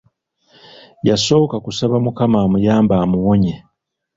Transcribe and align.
Yasooka 1.07 1.55
kusaba 1.65 1.95
Mukama 2.05 2.37
amuyambe 2.45 2.93
amuwonye. 3.03 3.53